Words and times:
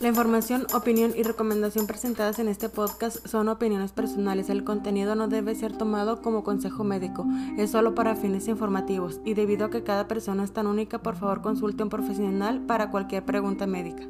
La 0.00 0.08
información, 0.08 0.66
opinión 0.72 1.12
y 1.14 1.22
recomendación 1.24 1.86
presentadas 1.86 2.38
en 2.38 2.48
este 2.48 2.70
podcast 2.70 3.26
son 3.26 3.48
opiniones 3.48 3.92
personales. 3.92 4.48
El 4.48 4.64
contenido 4.64 5.14
no 5.14 5.28
debe 5.28 5.54
ser 5.54 5.76
tomado 5.76 6.22
como 6.22 6.42
consejo 6.42 6.84
médico, 6.84 7.26
es 7.58 7.72
solo 7.72 7.94
para 7.94 8.16
fines 8.16 8.48
informativos 8.48 9.20
y 9.26 9.34
debido 9.34 9.66
a 9.66 9.70
que 9.70 9.82
cada 9.82 10.08
persona 10.08 10.42
es 10.42 10.52
tan 10.52 10.66
única, 10.66 11.02
por 11.02 11.16
favor 11.16 11.42
consulte 11.42 11.82
a 11.82 11.84
un 11.84 11.90
profesional 11.90 12.62
para 12.62 12.90
cualquier 12.90 13.26
pregunta 13.26 13.66
médica. 13.66 14.08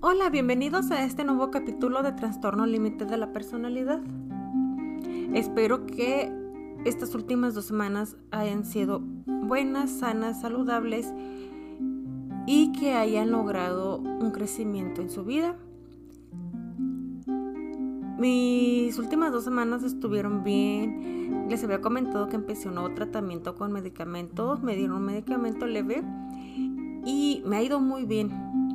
Hola, 0.00 0.30
bienvenidos 0.30 0.90
a 0.90 1.04
este 1.04 1.22
nuevo 1.22 1.52
capítulo 1.52 2.02
de 2.02 2.10
Trastorno 2.10 2.66
Límite 2.66 3.04
de 3.04 3.16
la 3.16 3.32
Personalidad. 3.32 4.00
Espero 5.32 5.86
que 5.86 6.32
estas 6.84 7.14
últimas 7.14 7.54
dos 7.54 7.66
semanas 7.66 8.16
hayan 8.32 8.64
sido 8.64 9.02
buenas, 9.26 9.90
sanas, 9.90 10.40
saludables 10.40 11.12
y 12.46 12.72
que 12.72 12.94
hayan 12.94 13.30
logrado 13.30 13.98
un 13.98 14.30
crecimiento 14.30 15.02
en 15.02 15.10
su 15.10 15.24
vida. 15.24 15.56
Mis 18.18 18.98
últimas 18.98 19.32
dos 19.32 19.44
semanas 19.44 19.82
estuvieron 19.82 20.44
bien. 20.44 21.46
Les 21.48 21.64
había 21.64 21.80
comentado 21.80 22.28
que 22.28 22.36
empecé 22.36 22.68
un 22.68 22.74
nuevo 22.74 22.94
tratamiento 22.94 23.54
con 23.54 23.72
medicamentos. 23.72 24.62
Me 24.62 24.76
dieron 24.76 24.96
un 24.96 25.06
medicamento 25.06 25.66
leve 25.66 26.02
y 27.06 27.42
me 27.46 27.56
ha 27.56 27.62
ido 27.62 27.80
muy 27.80 28.04
bien. 28.04 28.30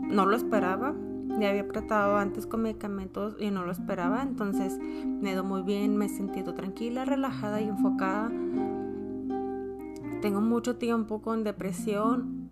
No 0.09 0.25
lo 0.25 0.35
esperaba. 0.35 0.95
Ya 1.39 1.49
había 1.49 1.67
tratado 1.67 2.17
antes 2.17 2.47
con 2.47 2.61
medicamentos 2.61 3.35
y 3.39 3.51
no 3.51 3.65
lo 3.65 3.71
esperaba. 3.71 4.23
Entonces 4.23 4.79
me 4.79 5.29
ha 5.29 5.33
ido 5.33 5.43
muy 5.43 5.61
bien. 5.61 5.95
Me 5.95 6.05
he 6.05 6.09
sentido 6.09 6.55
tranquila, 6.55 7.05
relajada 7.05 7.61
y 7.61 7.67
enfocada 7.67 8.31
tengo 10.21 10.41
mucho 10.41 10.77
tiempo 10.77 11.21
con 11.21 11.43
depresión 11.43 12.49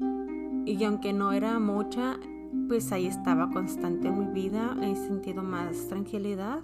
y 0.65 0.83
aunque 0.83 1.13
no 1.13 1.31
era 1.31 1.59
mucha, 1.59 2.19
pues 2.67 2.91
ahí 2.91 3.07
estaba 3.07 3.49
constante 3.49 4.07
en 4.07 4.19
mi 4.19 4.25
vida, 4.27 4.75
he 4.81 4.95
sentido 4.95 5.43
más 5.43 5.87
tranquilidad. 5.87 6.61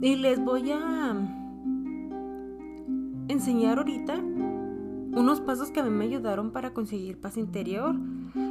Y 0.00 0.16
les 0.16 0.42
voy 0.42 0.70
a 0.72 1.14
enseñar 3.28 3.78
ahorita 3.78 4.16
unos 4.16 5.40
pasos 5.40 5.70
que 5.70 5.80
a 5.80 5.84
mí 5.84 5.90
me 5.90 6.04
ayudaron 6.04 6.50
para 6.50 6.72
conseguir 6.72 7.20
paz 7.20 7.36
interior. 7.36 7.96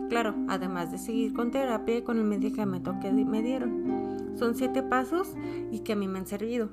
Claro, 0.09 0.35
además 0.47 0.91
de 0.91 0.97
seguir 0.97 1.33
con 1.33 1.51
terapia 1.51 1.97
y 1.97 2.01
con 2.01 2.17
el 2.17 2.23
medicamento 2.23 2.95
que 3.01 3.11
me 3.11 3.41
dieron. 3.41 4.35
Son 4.35 4.55
siete 4.55 4.83
pasos 4.83 5.35
y 5.71 5.79
que 5.79 5.93
a 5.93 5.95
mí 5.95 6.07
me 6.07 6.19
han 6.19 6.27
servido. 6.27 6.69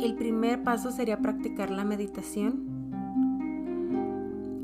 El 0.00 0.14
primer 0.14 0.62
paso 0.62 0.90
sería 0.90 1.20
practicar 1.20 1.70
la 1.70 1.84
meditación. 1.84 2.71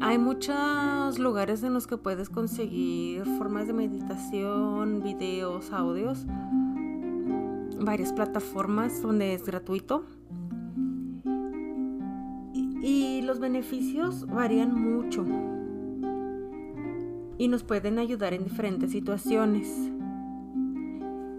Hay 0.09 0.17
muchos 0.17 1.19
lugares 1.19 1.63
en 1.63 1.75
los 1.75 1.87
que 1.87 1.99
puedes 1.99 2.31
conseguir 2.31 3.27
formas 3.37 3.67
de 3.67 3.75
meditación, 3.75 5.03
videos, 5.03 5.71
audios, 5.71 6.25
varias 7.79 8.15
plataformas 8.15 9.03
donde 9.03 9.35
es 9.35 9.45
gratuito. 9.45 10.07
Y, 12.81 13.21
los 13.21 13.39
beneficios 13.39 14.27
varían 14.27 14.75
mucho 14.75 15.27
y 17.37 17.49
nos 17.49 17.63
pueden 17.63 17.99
ayudar 17.99 18.33
en 18.33 18.45
diferentes 18.45 18.93
situaciones. 18.93 19.69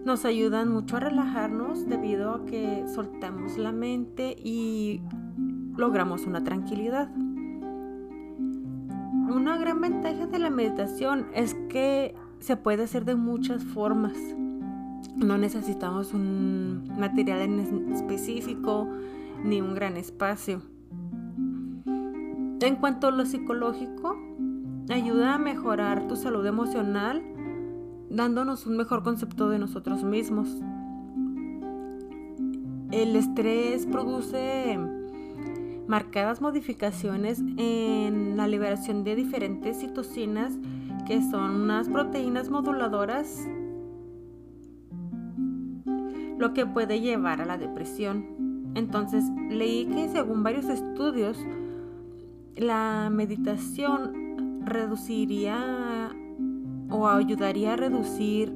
Nos 0.06 0.26
ayudan 0.26 0.70
mucho 0.70 0.98
a 0.98 1.00
relajarnos 1.00 1.90
debido 1.90 2.36
a 2.36 2.46
que 2.46 2.86
soltamos 2.94 3.58
la 3.58 3.72
mente 3.72 4.36
y 4.38 5.02
logramos 5.76 6.28
una 6.28 6.44
tranquilidad. 6.44 7.10
Una 9.30 9.58
gran 9.58 9.80
ventaja 9.80 10.26
de 10.26 10.40
la 10.40 10.50
meditación 10.50 11.28
es 11.36 11.54
que 11.70 12.16
se 12.40 12.58
puede 12.58 12.84
hacer 12.84 13.06
de 13.06 13.14
muchas 13.14 13.64
formas. 13.64 14.18
No 15.16 15.38
necesitamos 15.38 16.16
un 16.16 16.90
material 16.98 17.42
en 17.42 17.92
específico 17.94 18.88
ni 19.44 19.62
un 19.62 19.76
gran 19.76 19.98
espacio. 19.98 20.64
En 21.86 22.76
cuanto 22.80 23.08
a 23.08 23.12
lo 23.12 23.24
psicológico, 23.28 24.18
ayuda 24.90 25.36
a 25.36 25.38
mejorar 25.38 26.08
tu 26.08 26.16
salud 26.16 26.44
emocional 26.48 27.22
dándonos 28.10 28.66
un 28.66 28.78
mejor 28.78 29.04
concepto 29.04 29.48
de 29.50 29.60
nosotros 29.60 30.04
mismos. 30.04 30.58
El 32.92 33.16
estrés 33.16 33.86
produce 33.86 34.80
marcadas 35.90 36.40
modificaciones 36.40 37.40
en 37.58 38.38
la 38.38 38.48
liberación 38.48 39.04
de 39.04 39.16
diferentes 39.16 39.80
citocinas 39.80 40.54
que 41.08 41.20
son 41.20 41.62
unas 41.62 41.90
proteínas 41.90 42.52
moduladoras, 42.52 43.48
lo 46.38 46.54
que 46.54 46.68
puede 46.68 47.02
llevar 47.02 47.42
a 47.42 47.46
la 47.46 47.58
depresión. 47.58 48.72
Entonces 48.76 49.24
leí 49.50 49.88
que 49.88 50.08
según 50.10 50.44
varios 50.44 50.66
estudios, 50.66 51.40
la 52.56 53.10
meditación 53.12 54.62
reduciría 54.66 56.16
o 56.92 57.08
ayudaría 57.08 57.74
a 57.74 57.78
reducir 57.78 58.54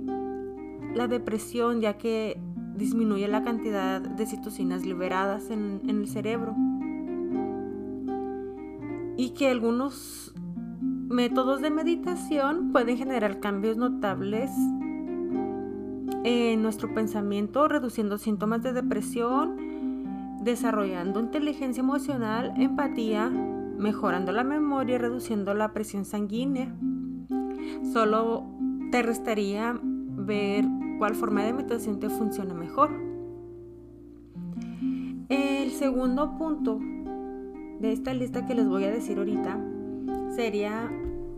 la 0.94 1.08
depresión 1.08 1.82
ya 1.82 1.98
que 1.98 2.40
disminuye 2.76 3.28
la 3.28 3.44
cantidad 3.44 4.02
de 4.02 4.26
citocinas 4.28 4.86
liberadas 4.86 5.50
en, 5.50 5.82
en 5.88 6.02
el 6.02 6.08
cerebro 6.08 6.56
y 9.18 9.32
que 9.32 9.50
algunos 9.50 10.34
métodos 10.82 11.62
de 11.62 11.70
meditación 11.70 12.72
pueden 12.72 12.98
generar 12.98 13.40
cambios 13.40 13.78
notables 13.78 14.52
en 16.24 16.62
nuestro 16.62 16.94
pensamiento, 16.94 17.68
reduciendo 17.68 18.18
síntomas 18.18 18.64
de 18.64 18.74
depresión, 18.74 19.58
desarrollando 20.42 21.20
inteligencia 21.20 21.82
emocional, 21.82 22.54
empatía, 22.58 23.30
mejorando 23.30 24.32
la 24.32 24.44
memoria 24.44 24.96
y 24.96 24.98
reduciendo 24.98 25.54
la 25.54 25.74
presión 25.74 26.06
sanguínea. 26.06 26.74
Solo 27.92 28.46
te 28.92 29.02
restaría 29.02 29.80
ver 29.82 30.66
cuál 30.98 31.16
forma 31.16 31.44
de 31.44 31.54
meditación 31.54 32.00
te 32.00 32.10
funciona 32.10 32.54
mejor. 32.54 32.92
El 35.30 35.72
segundo 35.72 36.38
punto 36.38 36.80
de 37.84 37.92
esta 37.92 38.14
lista 38.14 38.46
que 38.46 38.56
les 38.56 38.66
voy 38.66 38.86
a 38.86 38.92
decir 38.92 39.18
ahorita 39.18 39.60
sería 40.38 40.90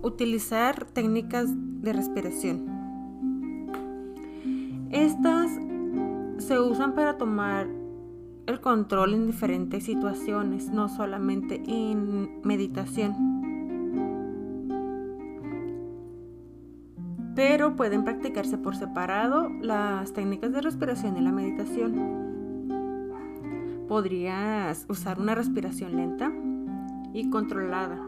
utilizar 0.03 0.85
técnicas 0.85 1.50
de 1.81 1.91
respiración. 1.91 2.67
Estas 4.91 5.50
se 6.38 6.59
usan 6.59 6.94
para 6.94 7.17
tomar 7.17 7.67
el 8.45 8.61
control 8.61 9.16
en 9.16 9.25
diferentes 9.25 9.85
situaciones, 9.85 10.69
no 10.69 10.88
solamente 10.88 11.63
en 11.66 12.41
meditación. 12.44 13.16
Pero 17.34 17.75
pueden 17.75 18.03
practicarse 18.03 18.59
por 18.59 18.75
separado 18.75 19.50
las 19.61 20.13
técnicas 20.13 20.51
de 20.53 20.61
respiración 20.61 21.17
y 21.17 21.22
la 21.22 21.31
meditación 21.31 22.34
podrías 23.88 24.85
usar 24.90 25.19
una 25.19 25.35
respiración 25.35 25.96
lenta 25.96 26.31
y 27.13 27.29
controlada, 27.29 28.00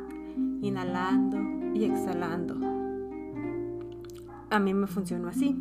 inhalando 0.61 1.37
y 1.73 1.85
exhalando. 1.85 2.55
A 4.49 4.59
mí 4.59 4.73
me 4.73 4.87
funcionó 4.87 5.29
así. 5.29 5.55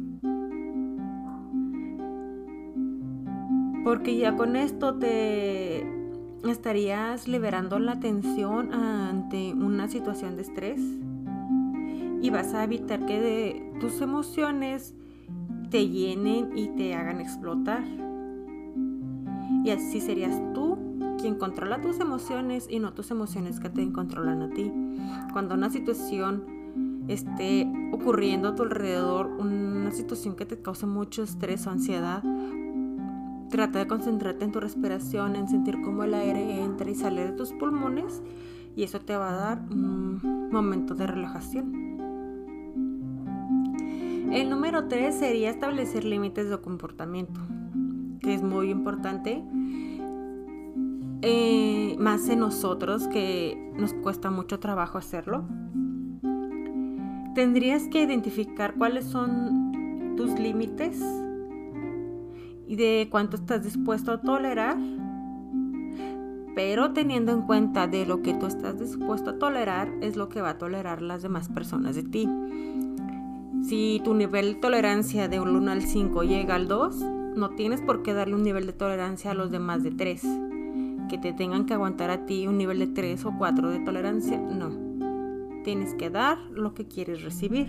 Porque 3.84 4.16
ya 4.16 4.36
con 4.36 4.56
esto 4.56 4.94
te 4.98 5.86
estarías 6.44 7.28
liberando 7.28 7.78
la 7.78 8.00
tensión 8.00 8.72
ante 8.72 9.54
una 9.54 9.88
situación 9.88 10.36
de 10.36 10.42
estrés 10.42 10.80
y 12.20 12.30
vas 12.30 12.54
a 12.54 12.64
evitar 12.64 13.06
que 13.06 13.72
tus 13.80 14.00
emociones 14.00 14.94
te 15.70 15.88
llenen 15.88 16.56
y 16.56 16.68
te 16.68 16.94
hagan 16.94 17.20
explotar. 17.20 18.05
Y 19.66 19.70
así 19.70 20.00
serías 20.00 20.40
tú 20.54 20.78
quien 21.20 21.34
controla 21.34 21.80
tus 21.80 21.98
emociones 21.98 22.68
y 22.70 22.78
no 22.78 22.92
tus 22.92 23.10
emociones 23.10 23.58
que 23.58 23.68
te 23.68 23.90
controlan 23.90 24.40
a 24.42 24.50
ti. 24.50 24.72
Cuando 25.32 25.56
una 25.56 25.70
situación 25.70 27.04
esté 27.08 27.66
ocurriendo 27.90 28.50
a 28.50 28.54
tu 28.54 28.62
alrededor, 28.62 29.26
una 29.26 29.90
situación 29.90 30.36
que 30.36 30.46
te 30.46 30.62
cause 30.62 30.86
mucho 30.86 31.24
estrés 31.24 31.66
o 31.66 31.70
ansiedad, 31.70 32.22
trata 33.50 33.80
de 33.80 33.88
concentrarte 33.88 34.44
en 34.44 34.52
tu 34.52 34.60
respiración, 34.60 35.34
en 35.34 35.48
sentir 35.48 35.82
cómo 35.82 36.04
el 36.04 36.14
aire 36.14 36.62
entra 36.62 36.88
y 36.88 36.94
sale 36.94 37.24
de 37.24 37.32
tus 37.32 37.52
pulmones 37.52 38.22
y 38.76 38.84
eso 38.84 39.00
te 39.00 39.16
va 39.16 39.30
a 39.30 39.34
dar 39.34 39.62
un 39.68 40.48
momento 40.52 40.94
de 40.94 41.08
relajación. 41.08 41.86
El 44.30 44.48
número 44.48 44.86
3 44.86 45.12
sería 45.12 45.50
establecer 45.50 46.04
límites 46.04 46.48
de 46.50 46.58
comportamiento 46.60 47.40
que 48.26 48.34
es 48.34 48.42
muy 48.42 48.70
importante, 48.70 49.40
eh, 51.22 51.94
más 52.00 52.28
en 52.28 52.40
nosotros 52.40 53.06
que 53.06 53.72
nos 53.78 53.94
cuesta 53.94 54.32
mucho 54.32 54.58
trabajo 54.58 54.98
hacerlo. 54.98 55.44
tendrías 57.36 57.86
que 57.86 58.02
identificar 58.02 58.74
cuáles 58.74 59.04
son 59.04 60.14
tus 60.16 60.36
límites 60.40 61.00
y 62.66 62.74
de 62.74 63.08
cuánto 63.12 63.36
estás 63.36 63.62
dispuesto 63.62 64.10
a 64.10 64.20
tolerar, 64.20 64.76
pero 66.56 66.92
teniendo 66.94 67.30
en 67.30 67.42
cuenta 67.42 67.86
de 67.86 68.06
lo 68.06 68.22
que 68.22 68.34
tú 68.34 68.46
estás 68.46 68.80
dispuesto 68.80 69.30
a 69.30 69.38
tolerar 69.38 69.88
es 70.00 70.16
lo 70.16 70.28
que 70.28 70.40
va 70.40 70.50
a 70.50 70.58
tolerar 70.58 71.00
las 71.00 71.22
demás 71.22 71.48
personas 71.48 71.94
de 71.94 72.02
ti. 72.02 72.28
Si 73.62 74.00
tu 74.02 74.14
nivel 74.14 74.54
de 74.54 74.60
tolerancia 74.60 75.28
de 75.28 75.38
1 75.38 75.70
al 75.70 75.82
5 75.82 76.22
llega 76.24 76.56
al 76.56 76.66
2, 76.66 77.15
no 77.36 77.50
tienes 77.50 77.82
por 77.82 78.02
qué 78.02 78.14
darle 78.14 78.34
un 78.34 78.42
nivel 78.42 78.66
de 78.66 78.72
tolerancia 78.72 79.30
a 79.30 79.34
los 79.34 79.50
demás 79.50 79.82
de 79.82 79.90
3. 79.90 80.22
Que 81.08 81.18
te 81.18 81.32
tengan 81.32 81.66
que 81.66 81.74
aguantar 81.74 82.10
a 82.10 82.26
ti 82.26 82.46
un 82.46 82.58
nivel 82.58 82.78
de 82.78 82.86
3 82.88 83.24
o 83.26 83.34
4 83.38 83.70
de 83.70 83.78
tolerancia, 83.80 84.38
no. 84.38 84.70
Tienes 85.62 85.94
que 85.94 86.10
dar 86.10 86.38
lo 86.50 86.74
que 86.74 86.86
quieres 86.88 87.22
recibir. 87.22 87.68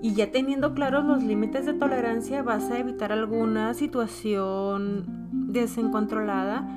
Y 0.00 0.14
ya 0.14 0.30
teniendo 0.30 0.74
claros 0.74 1.04
los 1.04 1.22
límites 1.22 1.66
de 1.66 1.74
tolerancia, 1.74 2.42
vas 2.42 2.70
a 2.70 2.78
evitar 2.78 3.10
alguna 3.10 3.74
situación 3.74 5.04
desencontrolada 5.32 6.68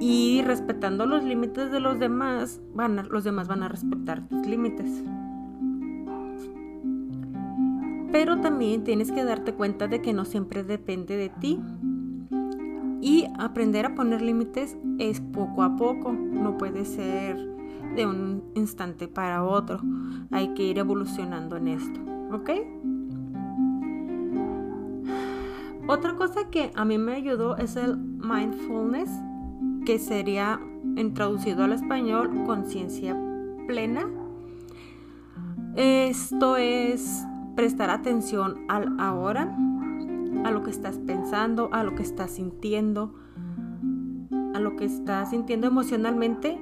y 0.00 0.42
respetando 0.42 1.06
los 1.06 1.24
límites 1.24 1.72
de 1.72 1.80
los 1.80 1.98
demás, 1.98 2.60
van 2.74 3.08
los 3.08 3.24
demás 3.24 3.48
van 3.48 3.62
a 3.62 3.68
respetar 3.68 4.28
tus 4.28 4.46
límites. 4.46 5.02
Pero 8.14 8.40
también 8.40 8.84
tienes 8.84 9.10
que 9.10 9.24
darte 9.24 9.54
cuenta 9.54 9.88
de 9.88 10.00
que 10.00 10.12
no 10.12 10.24
siempre 10.24 10.62
depende 10.62 11.16
de 11.16 11.30
ti. 11.30 11.58
Y 13.00 13.26
aprender 13.40 13.86
a 13.86 13.96
poner 13.96 14.22
límites 14.22 14.76
es 15.00 15.20
poco 15.20 15.64
a 15.64 15.74
poco, 15.74 16.12
no 16.12 16.56
puede 16.56 16.84
ser 16.84 17.36
de 17.96 18.06
un 18.06 18.44
instante 18.54 19.08
para 19.08 19.42
otro. 19.42 19.80
Hay 20.30 20.54
que 20.54 20.62
ir 20.62 20.78
evolucionando 20.78 21.56
en 21.56 21.66
esto, 21.66 22.00
¿ok? 22.32 22.50
Otra 25.88 26.14
cosa 26.14 26.48
que 26.52 26.70
a 26.76 26.84
mí 26.84 26.98
me 26.98 27.14
ayudó 27.14 27.56
es 27.56 27.74
el 27.74 27.96
mindfulness 27.96 29.10
que 29.84 29.98
sería 29.98 30.60
en 30.94 31.14
traducido 31.14 31.64
al 31.64 31.72
español 31.72 32.44
conciencia 32.46 33.20
plena. 33.66 34.06
Esto 35.74 36.56
es 36.56 37.26
prestar 37.54 37.90
atención 37.90 38.64
al 38.68 38.98
ahora, 38.98 39.56
a 40.44 40.50
lo 40.50 40.62
que 40.62 40.70
estás 40.70 40.98
pensando, 40.98 41.70
a 41.72 41.82
lo 41.82 41.94
que 41.94 42.02
estás 42.02 42.32
sintiendo, 42.32 43.14
a 44.54 44.60
lo 44.60 44.76
que 44.76 44.84
estás 44.84 45.30
sintiendo 45.30 45.66
emocionalmente 45.66 46.58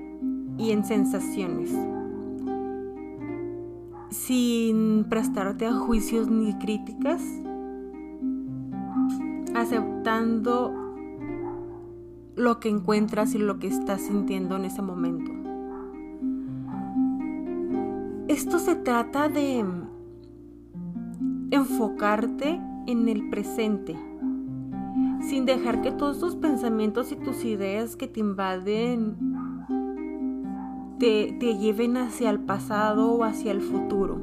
y 0.59 0.71
en 0.71 0.85
sensaciones. 0.85 1.75
Sin 4.11 5.05
prestarte 5.09 5.67
a 5.67 5.73
juicios 5.73 6.29
ni 6.29 6.55
críticas, 6.59 7.23
aceptando 9.55 10.73
lo 12.37 12.61
que 12.61 12.69
encuentras 12.69 13.35
y 13.35 13.39
lo 13.39 13.59
que 13.59 13.69
estás 13.69 14.03
sintiendo 14.03 14.57
en 14.57 14.65
ese 14.65 14.83
momento. 14.83 15.31
Esto 18.29 18.59
se 18.59 18.77
trata 18.77 19.29
de 19.29 19.65
enfocarte 21.53 22.59
en 22.87 23.09
el 23.11 23.29
presente, 23.29 23.95
sin 25.21 25.45
dejar 25.45 25.83
que 25.83 25.93
todos 25.93 26.19
tus 26.19 26.35
pensamientos 26.35 27.13
y 27.13 27.17
tus 27.17 27.45
ideas 27.45 27.95
que 27.95 28.09
te 28.09 28.21
invaden 28.21 29.17
te, 30.99 31.59
lleven 31.59 31.99
hacia 31.99 32.31
el 32.31 32.41
pasado 32.41 33.13
o 33.13 33.25
hacia 33.25 33.53
el 33.53 33.61
futuro, 33.61 34.19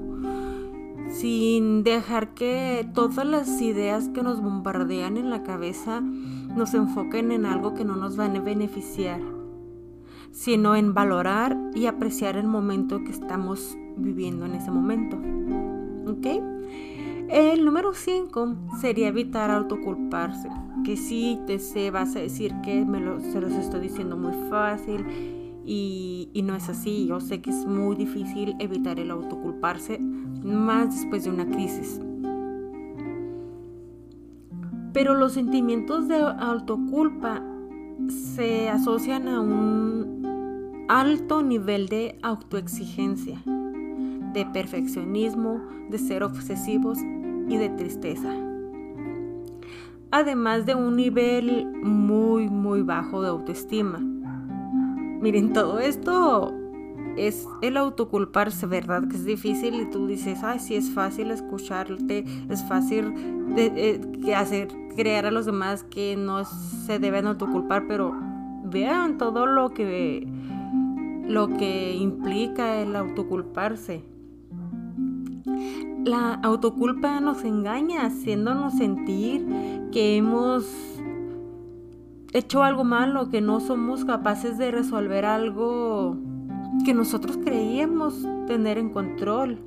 sin 1.09 1.83
dejar 1.83 2.33
que 2.33 2.89
todas 2.95 3.27
las 3.27 3.61
ideas 3.61 4.09
que 4.09 4.23
nos 4.23 4.41
bombardean 4.41 5.15
en 5.15 5.29
la 5.29 5.43
cabeza 5.43 6.01
nos 6.01 6.73
enfoquen 6.73 7.31
en 7.31 7.45
algo 7.45 7.75
que 7.75 7.85
no 7.85 7.95
nos 7.95 8.19
va 8.19 8.25
a 8.25 8.39
beneficiar, 8.39 9.21
sino 10.31 10.75
en 10.75 10.95
valorar 10.95 11.55
y 11.75 11.85
apreciar 11.85 12.37
el 12.37 12.47
momento 12.47 13.03
que 13.03 13.11
estamos 13.11 13.77
viviendo 13.97 14.45
en 14.45 14.55
ese 14.55 14.71
momento. 14.71 15.17
¿Ok? 16.09 16.58
El 17.29 17.63
número 17.63 17.93
5 17.93 18.55
sería 18.81 19.09
evitar 19.09 19.51
autoculparse. 19.51 20.49
Que 20.83 20.97
si 20.97 21.39
te 21.45 21.59
sé, 21.59 21.91
vas 21.91 22.15
a 22.15 22.19
decir 22.21 22.55
que 22.63 22.83
me 22.85 22.99
lo, 22.99 23.19
se 23.19 23.39
los 23.39 23.51
estoy 23.53 23.81
diciendo 23.81 24.17
muy 24.17 24.33
fácil 24.49 25.05
y, 25.63 26.29
y 26.33 26.41
no 26.41 26.55
es 26.55 26.69
así. 26.69 27.05
Yo 27.05 27.19
sé 27.19 27.39
que 27.39 27.51
es 27.51 27.67
muy 27.67 27.95
difícil 27.95 28.55
evitar 28.57 28.99
el 28.99 29.11
autoculparse, 29.11 29.99
más 29.99 30.95
después 30.95 31.23
de 31.23 31.29
una 31.29 31.45
crisis. 31.45 32.01
Pero 34.91 35.13
los 35.13 35.33
sentimientos 35.33 36.07
de 36.07 36.17
autoculpa 36.17 37.43
se 38.07 38.69
asocian 38.69 39.27
a 39.27 39.39
un 39.39 40.87
alto 40.89 41.43
nivel 41.43 41.89
de 41.89 42.17
autoexigencia, 42.23 43.39
de 43.45 44.47
perfeccionismo, 44.51 45.61
de 45.91 45.99
ser 45.99 46.23
obsesivos 46.23 46.97
y 47.49 47.57
de 47.57 47.69
tristeza. 47.69 48.33
Además 50.11 50.65
de 50.65 50.75
un 50.75 50.95
nivel 50.95 51.67
muy, 51.83 52.49
muy 52.49 52.81
bajo 52.81 53.21
de 53.21 53.29
autoestima. 53.29 53.99
Miren, 53.99 55.51
todo 55.51 55.79
esto 55.79 56.53
es 57.17 57.47
el 57.61 57.77
autoculparse, 57.77 58.65
¿verdad? 58.65 59.07
Que 59.09 59.17
es 59.17 59.25
difícil 59.25 59.75
y 59.81 59.89
tú 59.89 60.07
dices, 60.07 60.43
ay, 60.43 60.59
sí 60.59 60.75
es 60.75 60.91
fácil 60.91 61.31
escucharte, 61.31 62.23
es 62.49 62.63
fácil 62.63 63.13
de, 63.55 64.33
hacer 64.35 64.69
creer 64.95 65.25
a 65.25 65.31
los 65.31 65.45
demás 65.45 65.83
que 65.83 66.15
no 66.15 66.45
se 66.45 66.99
deben 66.99 67.27
autoculpar, 67.27 67.87
pero 67.87 68.15
vean 68.63 69.17
todo 69.17 69.45
lo 69.45 69.69
que 69.71 70.27
lo 71.27 71.47
que 71.47 71.95
implica 71.95 72.81
el 72.81 72.95
autoculparse. 72.95 74.03
La 76.05 76.33
autoculpa 76.35 77.19
nos 77.19 77.43
engaña 77.43 78.05
haciéndonos 78.05 78.73
sentir 78.73 79.45
que 79.91 80.17
hemos 80.17 80.65
hecho 82.33 82.63
algo 82.63 82.83
malo, 82.83 83.29
que 83.29 83.41
no 83.41 83.59
somos 83.59 84.05
capaces 84.05 84.57
de 84.57 84.71
resolver 84.71 85.25
algo 85.25 86.17
que 86.85 86.93
nosotros 86.93 87.37
creíamos 87.37 88.25
tener 88.47 88.77
en 88.77 88.89
control, 88.89 89.59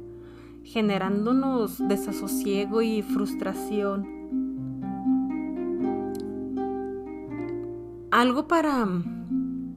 generándonos 0.65 1.87
desasosiego 1.89 2.83
y 2.83 3.03
frustración. 3.03 4.07
Algo 8.11 8.47
para, 8.47 8.87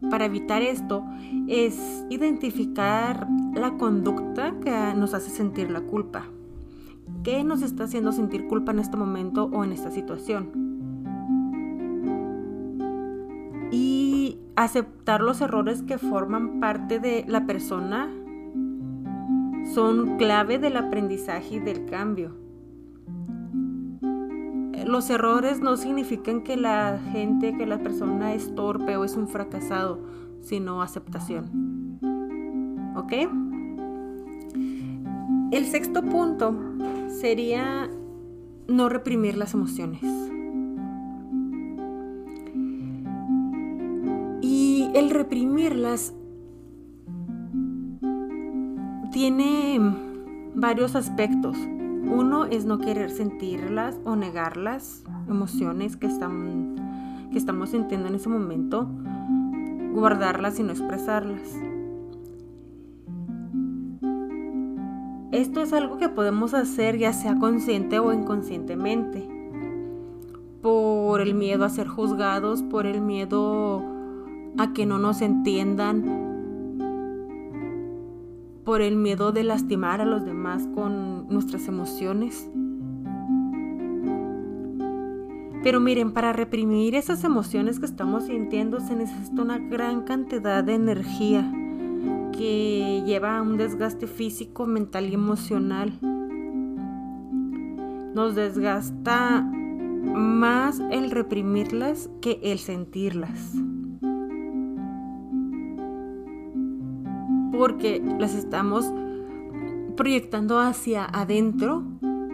para 0.10 0.26
evitar 0.26 0.62
esto 0.62 1.04
es 1.48 2.06
identificar 2.10 3.28
la 3.54 3.78
conducta 3.78 4.60
que 4.60 4.94
nos 4.96 5.14
hace 5.14 5.30
sentir 5.30 5.72
la 5.72 5.82
culpa. 5.82 6.26
¿Qué 7.24 7.44
nos 7.44 7.62
está 7.62 7.86
haciendo 7.86 8.12
sentir 8.12 8.48
culpa 8.48 8.72
en 8.72 8.80
este 8.80 8.98
momento 8.98 9.50
o 9.52 9.64
en 9.64 9.72
esta 9.72 9.92
situación? 9.92 10.66
aceptar 14.56 15.22
los 15.22 15.42
errores 15.42 15.82
que 15.82 15.98
forman 15.98 16.60
parte 16.60 17.00
de 17.00 17.26
la 17.28 17.46
persona 17.46 18.10
son 19.74 20.18
clave 20.18 20.60
del 20.60 20.78
aprendizaje 20.78 21.56
y 21.56 21.60
del 21.60 21.86
cambio. 21.86 22.36
Los 24.86 25.10
errores 25.10 25.62
no 25.62 25.78
significan 25.78 26.42
que 26.42 26.58
la 26.58 27.00
gente, 27.12 27.58
que 27.58 27.66
la 27.66 27.80
persona 27.80 28.34
es 28.34 28.54
torpe 28.54 28.96
o 28.98 29.04
es 29.04 29.16
un 29.16 29.28
fracasado, 29.28 30.00
sino 30.46 30.82
aceptación. 30.82 32.00
¿Ok? 32.96 33.14
El 35.52 35.66
sexto 35.66 36.02
punto 36.02 36.56
sería 37.20 37.90
no 38.68 38.90
reprimir 38.90 39.38
las 39.38 39.54
emociones. 39.54 40.02
el 44.96 45.10
reprimirlas 45.10 46.14
tiene 49.12 49.78
varios 50.56 50.96
aspectos. 50.96 51.58
Uno 51.58 52.46
es 52.46 52.66
no 52.66 52.80
querer 52.80 53.12
sentirlas 53.12 54.00
o 54.06 54.16
negar 54.16 54.56
las 54.56 55.04
emociones 55.28 55.98
que, 55.98 56.08
están, 56.08 57.28
que 57.30 57.38
estamos 57.38 57.72
sintiendo 57.72 58.08
en 58.08 58.16
ese 58.16 58.30
momento, 58.30 58.90
guardarlas 59.96 60.60
y 60.60 60.64
no 60.64 60.72
expresarlas. 60.72 61.58
Esto 65.32 65.62
es 65.62 65.74
algo 65.74 65.98
que 65.98 66.10
podemos 66.10 66.54
hacer 66.54 66.98
ya 66.98 67.12
sea 67.12 67.38
consciente 67.40 68.00
o 68.00 68.14
inconscientemente. 68.14 69.28
Por 70.62 71.22
el 71.22 71.34
miedo 71.34 71.66
a 71.66 71.70
ser 71.70 71.88
juzgados, 71.88 72.64
por 72.64 72.86
el 72.86 73.02
miedo 73.02 73.84
a 74.58 74.74
que 74.74 74.86
no 74.86 75.00
nos 75.00 75.22
entiendan 75.22 76.26
por 78.66 78.82
el 78.82 78.96
miedo 78.96 79.32
de 79.32 79.44
lastimar 79.44 80.02
a 80.02 80.06
los 80.06 80.26
demás 80.26 80.68
con 80.74 81.28
nuestras 81.30 81.68
emociones. 81.68 82.50
Pero 85.66 85.80
miren, 85.80 86.12
para 86.12 86.32
reprimir 86.32 86.94
esas 86.94 87.24
emociones 87.24 87.80
que 87.80 87.88
estamos 87.88 88.26
sintiendo 88.26 88.80
se 88.80 88.96
necesita 88.96 89.42
una 89.42 89.58
gran 89.58 90.04
cantidad 90.04 90.64
de 90.64 90.76
energía 90.76 91.52
que 92.32 93.02
lleva 93.04 93.40
a 93.40 93.42
un 93.42 93.58
desgaste 93.58 94.06
físico, 94.06 94.68
mental 94.68 95.10
y 95.10 95.16
emocional. 95.16 95.92
Nos 98.14 98.36
desgasta 98.36 99.42
más 99.42 100.80
el 100.92 101.10
reprimirlas 101.10 102.12
que 102.22 102.40
el 102.44 102.60
sentirlas. 102.60 103.56
Porque 107.58 108.04
las 108.20 108.36
estamos 108.36 108.94
proyectando 109.96 110.60
hacia 110.60 111.06
adentro 111.06 111.84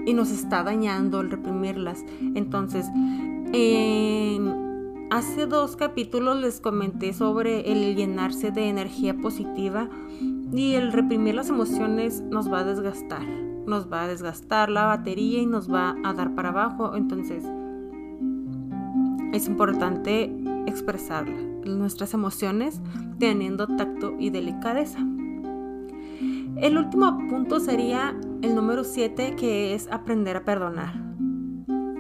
y 0.06 0.14
nos 0.14 0.32
está 0.32 0.64
dañando 0.64 1.22
el 1.22 1.32
reprimirlas. 1.32 2.04
Entonces, 2.36 2.88
hace 5.10 5.46
dos 5.46 5.76
capítulos 5.76 6.40
les 6.40 6.62
comenté 6.62 7.14
sobre 7.14 7.72
el 7.72 7.96
llenarse 7.96 8.52
de 8.52 8.70
energía 8.70 9.16
positiva 9.16 9.90
y 10.54 10.74
el 10.74 10.92
reprimir 10.92 11.36
las 11.36 11.50
emociones 11.50 12.22
nos 12.22 12.52
va 12.52 12.60
a 12.60 12.64
desgastar. 12.64 13.26
Nos 13.68 13.92
va 13.92 14.04
a 14.04 14.08
desgastar 14.08 14.70
la 14.70 14.86
batería 14.86 15.42
y 15.42 15.46
nos 15.46 15.72
va 15.72 15.96
a 16.04 16.14
dar 16.14 16.34
para 16.34 16.50
abajo. 16.50 16.96
Entonces, 16.96 17.46
es 19.34 19.48
importante 19.48 20.34
expresar 20.66 21.30
nuestras 21.66 22.14
emociones 22.14 22.82
teniendo 23.20 23.68
tacto 23.68 24.16
y 24.20 24.30
delicadeza. 24.30 25.00
El 26.58 26.78
último 26.78 27.18
punto 27.30 27.60
sería 27.60 28.16
el 28.42 28.56
número 28.56 28.84
7 28.84 29.36
que 29.36 29.74
es 29.74 29.88
aprender 29.92 30.38
a 30.38 30.46
perdonar. 30.46 30.94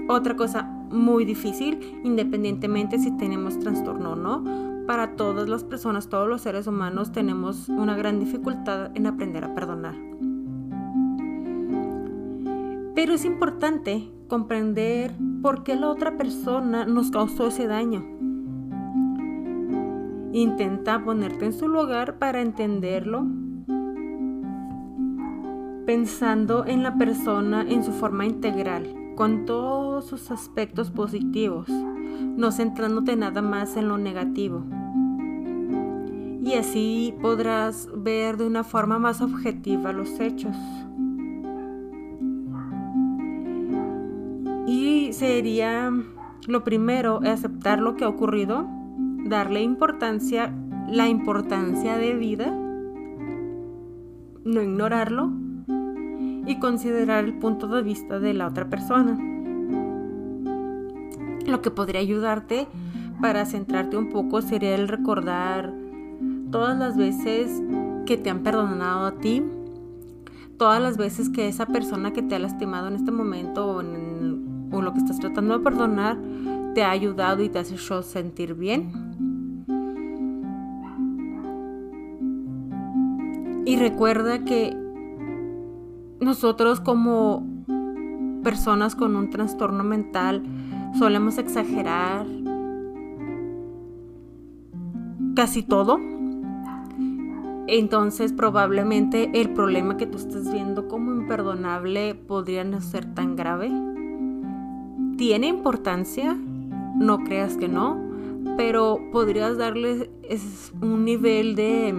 Otra 0.10 0.36
cosa 0.36 0.64
muy 0.64 1.26
difícil, 1.26 2.02
independientemente 2.04 3.00
si 3.00 3.16
tenemos 3.18 3.60
trastorno 3.60 4.14
o 4.14 4.16
no, 4.16 4.44
para 4.88 5.16
todas 5.16 5.48
las 5.48 5.64
personas, 5.64 6.10
todos 6.10 6.28
los 6.28 6.42
seres 6.42 6.68
humanos 6.68 7.12
tenemos 7.12 7.70
una 7.70 7.96
gran 7.96 8.20
dificultad 8.20 8.92
en 8.96 9.08
aprender 9.08 9.46
a 9.46 9.54
perdonar. 9.54 9.96
Pero 12.96 13.14
es 13.14 13.24
importante 13.24 14.12
comprender 14.28 15.14
por 15.42 15.64
qué 15.64 15.76
la 15.76 15.90
otra 15.90 16.18
persona 16.18 16.86
nos 16.86 17.10
causó 17.12 17.48
ese 17.48 17.68
daño. 17.68 18.04
Intenta 20.34 21.04
ponerte 21.04 21.46
en 21.46 21.54
su 21.54 21.68
lugar 21.68 22.18
para 22.18 22.42
entenderlo, 22.42 23.26
pensando 25.92 26.66
en 26.66 26.84
la 26.84 26.96
persona 26.96 27.66
en 27.68 27.84
su 27.84 27.92
forma 27.92 28.26
integral, 28.26 28.88
con 29.18 29.44
todos 29.44 30.06
sus 30.06 30.32
aspectos 30.32 30.90
positivos, 30.90 31.68
no 31.68 32.54
centrándote 32.54 33.18
nada 33.18 33.42
más 33.42 33.76
en 33.76 33.90
lo 33.90 33.98
negativo. 33.98 34.64
Y 36.46 36.54
así 36.54 37.14
podrás 37.22 37.90
ver 37.94 38.38
de 38.38 38.48
una 38.48 38.64
forma 38.64 39.00
más 39.00 39.20
objetiva 39.20 39.92
los 39.92 40.18
hechos. 40.22 40.56
sería 45.12 45.92
lo 46.48 46.64
primero, 46.64 47.20
aceptar 47.26 47.80
lo 47.82 47.98
que 47.98 48.06
ha 48.06 48.08
ocurrido, 48.08 48.66
darle 49.26 49.62
importancia, 49.62 50.56
la 50.88 51.10
importancia 51.10 51.98
de 51.98 52.16
vida, 52.16 52.58
no 54.46 54.62
ignorarlo 54.62 55.51
y 56.52 56.60
considerar 56.60 57.24
el 57.24 57.34
punto 57.34 57.68
de 57.68 57.82
vista 57.82 58.20
de 58.20 58.34
la 58.34 58.48
otra 58.48 58.70
persona. 58.70 59.18
Lo 61.46 61.62
que 61.62 61.72
podría 61.72 62.02
ayudarte 62.02 62.68
para 63.22 63.46
centrarte 63.46 63.98
un 63.98 64.10
poco 64.10 64.42
sería 64.42 64.76
el 64.76 64.88
recordar 64.88 65.74
todas 66.52 66.78
las 66.78 66.98
veces 66.98 67.62
que 68.06 68.18
te 68.18 68.30
han 68.30 68.44
perdonado 68.44 69.06
a 69.08 69.14
ti, 69.14 69.44
todas 70.58 70.82
las 70.82 70.98
veces 70.98 71.30
que 71.30 71.48
esa 71.48 71.66
persona 71.66 72.12
que 72.12 72.22
te 72.22 72.36
ha 72.36 72.40
lastimado 72.40 72.90
en 72.90 72.96
este 72.96 73.12
momento 73.12 73.66
o 73.66 73.82
en 73.82 74.70
lo 74.72 74.94
que 74.94 75.00
estás 75.00 75.20
tratando 75.20 75.58
de 75.58 75.64
perdonar 75.64 76.18
te 76.74 76.84
ha 76.84 76.92
ayudado 76.92 77.44
y 77.44 77.50
te 77.50 77.60
hace 77.60 77.76
hecho 77.76 78.04
sentir 78.04 78.56
bien. 78.56 78.92
Y 83.66 83.78
recuerda 83.78 84.44
que 84.44 84.81
nosotros 86.22 86.80
como 86.80 87.46
personas 88.44 88.96
con 88.96 89.16
un 89.16 89.30
trastorno 89.30 89.84
mental 89.84 90.44
solemos 90.98 91.38
exagerar 91.38 92.26
casi 95.36 95.64
todo. 95.64 96.00
Entonces 97.68 98.34
probablemente 98.34 99.32
el 99.34 99.52
problema 99.54 99.98
que 99.98 100.06
tú 100.06 100.18
estás 100.18 100.52
viendo 100.52 100.88
como 100.88 101.12
imperdonable 101.12 102.16
podría 102.16 102.64
no 102.64 102.82
ser 102.82 103.06
tan 103.14 103.36
grave 103.36 103.72
tiene 105.18 105.48
importancia, 105.48 106.36
no 106.96 107.20
creas 107.24 107.56
que 107.56 107.68
no, 107.68 108.00
pero 108.58 109.00
podrías 109.12 109.58
darle 109.58 110.10
un 110.82 111.06
nivel 111.06 111.56
de 111.56 111.90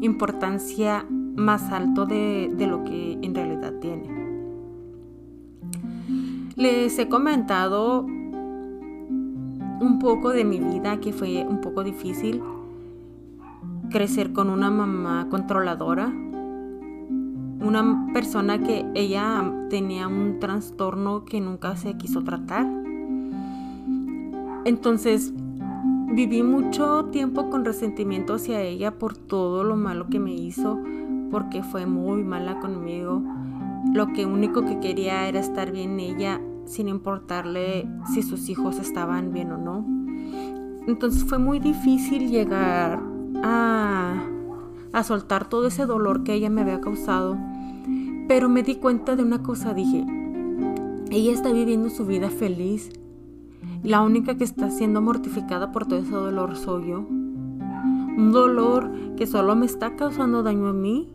importancia 0.00 1.06
más 1.36 1.70
alto 1.72 2.06
de, 2.06 2.54
lo 2.58 2.84
que 2.84 3.18
en 3.22 3.34
realidad 3.34 3.74
tiene. 3.80 4.20
Les 6.56 6.98
he 6.98 7.08
comentado 7.08 8.02
un 8.02 9.98
poco 10.00 10.30
de 10.30 10.44
mi 10.44 10.60
vida 10.60 11.00
que 11.00 11.12
fue 11.12 11.44
un 11.46 11.60
poco 11.60 11.82
difícil 11.82 12.42
crecer 13.90 14.32
con 14.32 14.50
una 14.50 14.70
mamá 14.70 15.28
controladora 15.30 16.12
una 17.60 18.08
persona 18.12 18.58
que 18.58 18.86
ella 18.94 19.52
tenía 19.68 20.08
un 20.08 20.38
trastorno 20.40 21.24
que 21.24 21.40
nunca 21.40 21.76
se 21.76 21.94
quiso 21.96 22.22
tratar. 22.22 22.66
Entonces 24.64 25.32
viví 26.12 26.42
mucho 26.42 27.06
tiempo 27.06 27.50
con 27.50 27.64
resentimiento 27.64 28.34
hacia 28.34 28.62
ella 28.62 28.98
por 28.98 29.16
todo 29.16 29.62
lo 29.62 29.76
malo 29.76 30.08
que 30.08 30.18
me 30.18 30.34
hizo, 30.34 30.78
porque 31.30 31.62
fue 31.62 31.86
muy 31.86 32.22
mala 32.22 32.60
conmigo. 32.60 33.22
Lo 33.94 34.08
que 34.12 34.26
único 34.26 34.64
que 34.64 34.80
quería 34.80 35.28
era 35.28 35.40
estar 35.40 35.72
bien 35.72 35.98
ella 36.00 36.40
sin 36.66 36.88
importarle 36.88 37.88
si 38.12 38.22
sus 38.22 38.48
hijos 38.48 38.78
estaban 38.78 39.32
bien 39.32 39.52
o 39.52 39.58
no. 39.58 39.84
Entonces 40.86 41.24
fue 41.24 41.38
muy 41.38 41.60
difícil 41.60 42.30
llegar 42.30 43.00
a, 43.42 44.22
a 44.92 45.02
soltar 45.02 45.48
todo 45.48 45.66
ese 45.66 45.86
dolor 45.86 46.24
que 46.24 46.34
ella 46.34 46.50
me 46.50 46.60
había 46.60 46.80
causado 46.80 47.36
pero 48.30 48.48
me 48.48 48.62
di 48.62 48.76
cuenta 48.76 49.16
de 49.16 49.24
una 49.24 49.42
cosa, 49.42 49.74
dije, 49.74 50.06
ella 51.10 51.32
está 51.32 51.52
viviendo 51.52 51.90
su 51.90 52.06
vida 52.06 52.30
feliz. 52.30 52.92
La 53.82 54.02
única 54.02 54.36
que 54.36 54.44
está 54.44 54.70
siendo 54.70 55.02
mortificada 55.02 55.72
por 55.72 55.84
todo 55.86 55.98
ese 55.98 56.12
dolor 56.12 56.54
soy 56.54 56.90
yo. 56.90 57.00
Un 57.00 58.30
dolor 58.30 58.88
que 59.16 59.26
solo 59.26 59.56
me 59.56 59.66
está 59.66 59.96
causando 59.96 60.44
daño 60.44 60.68
a 60.68 60.72
mí 60.72 61.12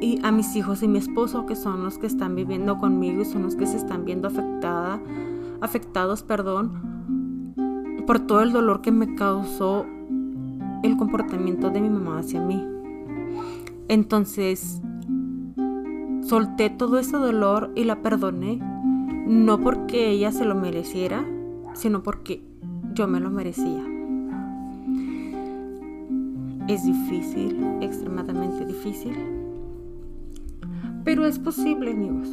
y 0.00 0.18
a 0.22 0.32
mis 0.32 0.56
hijos 0.56 0.82
y 0.82 0.88
mi 0.88 0.98
esposo, 0.98 1.46
que 1.46 1.56
son 1.56 1.84
los 1.84 1.98
que 1.98 2.06
están 2.06 2.34
viviendo 2.34 2.78
conmigo 2.78 3.22
y 3.22 3.24
son 3.26 3.42
los 3.42 3.54
que 3.54 3.66
se 3.66 3.76
están 3.76 4.04
viendo 4.04 4.28
afectada, 4.28 5.00
afectados, 5.60 6.22
perdón, 6.22 7.54
por 8.06 8.20
todo 8.20 8.40
el 8.40 8.52
dolor 8.52 8.80
que 8.80 8.92
me 8.92 9.14
causó 9.14 9.84
el 10.82 10.96
comportamiento 10.96 11.70
de 11.70 11.80
mi 11.80 11.90
mamá 11.90 12.18
hacia 12.18 12.40
mí. 12.40 12.66
Entonces, 13.88 14.80
solté 16.22 16.70
todo 16.70 16.98
ese 16.98 17.16
dolor 17.16 17.70
y 17.74 17.84
la 17.84 18.02
perdoné, 18.02 18.58
no 19.26 19.60
porque 19.60 20.10
ella 20.10 20.32
se 20.32 20.44
lo 20.44 20.54
mereciera, 20.54 21.24
sino 21.74 22.02
porque 22.02 22.42
yo 22.94 23.06
me 23.06 23.20
lo 23.20 23.30
merecía. 23.30 23.84
Es 26.68 26.84
difícil, 26.84 27.64
extremadamente 27.80 28.64
difícil, 28.64 29.39
pero 31.04 31.26
es 31.26 31.38
posible, 31.38 31.92
amigos. 31.92 32.28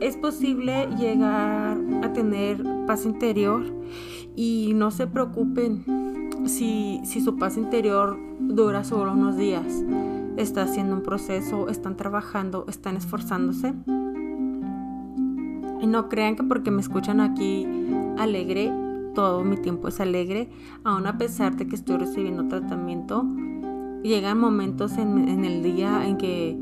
Es 0.00 0.16
posible 0.16 0.88
llegar 0.98 1.78
a 2.02 2.12
tener 2.12 2.64
paz 2.86 3.04
interior 3.04 3.64
y 4.34 4.72
no 4.74 4.90
se 4.90 5.06
preocupen 5.06 5.84
si, 6.46 7.00
si 7.04 7.20
su 7.20 7.36
paz 7.36 7.56
interior 7.56 8.18
dura 8.40 8.82
solo 8.84 9.12
unos 9.12 9.36
días 9.36 9.84
está 10.36 10.62
haciendo 10.62 10.96
un 10.96 11.02
proceso, 11.02 11.68
están 11.68 11.96
trabajando, 11.96 12.64
están 12.68 12.96
esforzándose. 12.96 13.74
Y 15.80 15.86
no 15.86 16.08
crean 16.08 16.36
que 16.36 16.42
porque 16.42 16.70
me 16.70 16.80
escuchan 16.80 17.20
aquí 17.20 17.66
alegre, 18.18 18.72
todo 19.14 19.44
mi 19.44 19.56
tiempo 19.56 19.88
es 19.88 20.00
alegre, 20.00 20.50
aún 20.84 21.06
a 21.06 21.18
pesar 21.18 21.56
de 21.56 21.66
que 21.66 21.74
estoy 21.74 21.96
recibiendo 21.96 22.48
tratamiento, 22.48 23.26
llegan 24.02 24.38
momentos 24.38 24.98
en, 24.98 25.28
en 25.28 25.44
el 25.44 25.62
día 25.62 26.06
en 26.06 26.16
que 26.16 26.58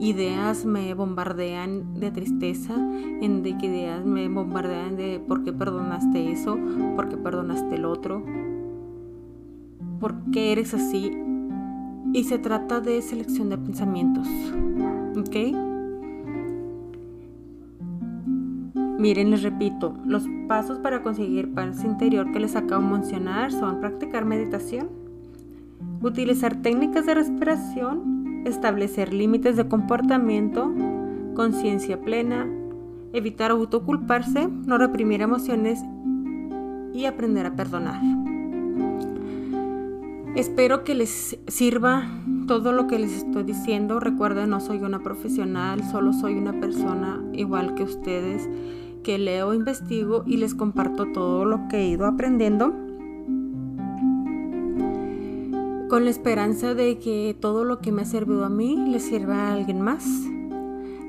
ideas 0.00 0.64
me 0.64 0.94
bombardean 0.94 1.94
de 1.98 2.10
tristeza, 2.10 2.74
en 3.20 3.42
de 3.42 3.56
que 3.58 3.66
ideas 3.66 4.04
me 4.04 4.28
bombardean 4.28 4.96
de 4.96 5.20
por 5.26 5.44
qué 5.44 5.52
perdonaste 5.52 6.30
eso, 6.30 6.58
por 6.96 7.08
qué 7.08 7.16
perdonaste 7.16 7.74
el 7.74 7.84
otro, 7.84 8.22
por 10.00 10.30
qué 10.30 10.52
eres 10.52 10.74
así. 10.74 11.10
Y 12.12 12.24
se 12.24 12.38
trata 12.38 12.80
de 12.80 13.02
selección 13.02 13.50
de 13.50 13.58
pensamientos. 13.58 14.26
¿Ok? 15.16 15.36
Miren, 18.98 19.30
les 19.30 19.42
repito, 19.42 19.94
los 20.04 20.24
pasos 20.48 20.78
para 20.78 21.02
conseguir 21.02 21.54
paz 21.54 21.84
interior 21.84 22.32
que 22.32 22.40
les 22.40 22.56
acabo 22.56 22.82
de 22.82 22.92
mencionar 22.94 23.52
son 23.52 23.78
practicar 23.78 24.24
meditación, 24.24 24.88
utilizar 26.02 26.62
técnicas 26.62 27.06
de 27.06 27.14
respiración, 27.14 28.17
establecer 28.44 29.12
límites 29.12 29.56
de 29.56 29.68
comportamiento, 29.68 30.72
conciencia 31.34 32.00
plena, 32.00 32.46
evitar 33.12 33.50
autoculparse, 33.50 34.48
no 34.48 34.78
reprimir 34.78 35.22
emociones 35.22 35.80
y 36.92 37.06
aprender 37.06 37.46
a 37.46 37.54
perdonar. 37.54 38.00
Espero 40.34 40.84
que 40.84 40.94
les 40.94 41.38
sirva 41.46 42.06
todo 42.46 42.72
lo 42.72 42.86
que 42.86 42.98
les 42.98 43.12
estoy 43.12 43.44
diciendo. 43.44 43.98
Recuerden, 43.98 44.50
no 44.50 44.60
soy 44.60 44.78
una 44.78 45.00
profesional, 45.00 45.82
solo 45.90 46.12
soy 46.12 46.34
una 46.34 46.60
persona 46.60 47.22
igual 47.32 47.74
que 47.74 47.82
ustedes 47.82 48.48
que 49.02 49.18
leo, 49.18 49.54
investigo 49.54 50.24
y 50.26 50.36
les 50.36 50.54
comparto 50.54 51.06
todo 51.12 51.44
lo 51.44 51.68
que 51.68 51.78
he 51.78 51.88
ido 51.88 52.04
aprendiendo 52.06 52.87
con 55.88 56.04
la 56.04 56.10
esperanza 56.10 56.74
de 56.74 56.98
que 56.98 57.34
todo 57.38 57.64
lo 57.64 57.78
que 57.78 57.92
me 57.92 58.02
ha 58.02 58.04
servido 58.04 58.44
a 58.44 58.50
mí 58.50 58.76
les 58.88 59.04
sirva 59.04 59.48
a 59.48 59.52
alguien 59.54 59.80
más. 59.80 60.04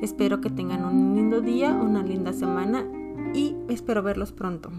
Espero 0.01 0.39
que 0.39 0.49
tengan 0.49 0.85
un 0.85 1.15
lindo 1.15 1.41
día, 1.41 1.73
una 1.73 2.01
linda 2.01 2.31
semana 2.31 2.85
y 3.33 3.55
espero 3.67 4.01
verlos 4.01 4.31
pronto. 4.31 4.71